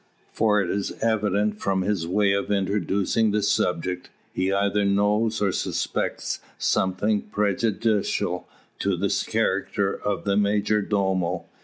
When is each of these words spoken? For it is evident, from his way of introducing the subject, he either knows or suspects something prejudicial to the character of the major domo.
For 0.33 0.59
it 0.59 0.71
is 0.71 0.93
evident, 1.03 1.59
from 1.59 1.83
his 1.83 2.07
way 2.07 2.33
of 2.33 2.49
introducing 2.49 3.29
the 3.29 3.43
subject, 3.43 4.09
he 4.33 4.51
either 4.51 4.83
knows 4.83 5.39
or 5.43 5.51
suspects 5.51 6.39
something 6.57 7.21
prejudicial 7.21 8.47
to 8.79 8.97
the 8.97 9.25
character 9.27 9.93
of 9.95 10.23
the 10.23 10.35
major 10.37 10.81
domo. 10.81 11.45